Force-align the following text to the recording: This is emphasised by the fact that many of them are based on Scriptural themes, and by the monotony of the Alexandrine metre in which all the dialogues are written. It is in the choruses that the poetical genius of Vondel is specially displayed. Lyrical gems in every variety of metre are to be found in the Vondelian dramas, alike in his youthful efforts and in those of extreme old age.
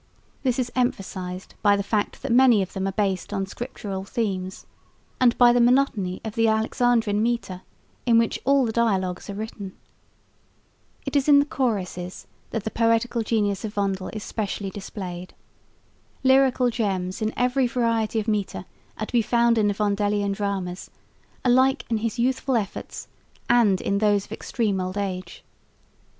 This 0.41 0.57
is 0.57 0.71
emphasised 0.75 1.53
by 1.61 1.75
the 1.75 1.83
fact 1.83 2.23
that 2.23 2.31
many 2.31 2.63
of 2.63 2.73
them 2.73 2.87
are 2.87 2.91
based 2.91 3.31
on 3.31 3.45
Scriptural 3.45 4.03
themes, 4.03 4.65
and 5.19 5.37
by 5.37 5.53
the 5.53 5.61
monotony 5.61 6.19
of 6.25 6.33
the 6.33 6.47
Alexandrine 6.47 7.21
metre 7.21 7.61
in 8.07 8.17
which 8.17 8.39
all 8.43 8.65
the 8.65 8.71
dialogues 8.71 9.29
are 9.29 9.35
written. 9.35 9.77
It 11.05 11.15
is 11.15 11.29
in 11.29 11.37
the 11.37 11.45
choruses 11.45 12.25
that 12.49 12.63
the 12.63 12.71
poetical 12.71 13.21
genius 13.21 13.63
of 13.63 13.75
Vondel 13.75 14.07
is 14.09 14.23
specially 14.23 14.71
displayed. 14.71 15.35
Lyrical 16.23 16.71
gems 16.71 17.21
in 17.21 17.31
every 17.37 17.67
variety 17.67 18.19
of 18.19 18.27
metre 18.27 18.65
are 18.99 19.05
to 19.05 19.13
be 19.13 19.21
found 19.21 19.59
in 19.59 19.67
the 19.67 19.73
Vondelian 19.75 20.31
dramas, 20.33 20.89
alike 21.45 21.85
in 21.91 21.97
his 21.97 22.17
youthful 22.17 22.55
efforts 22.55 23.07
and 23.47 23.79
in 23.79 23.99
those 23.99 24.25
of 24.25 24.31
extreme 24.31 24.81
old 24.81 24.97
age. 24.97 25.43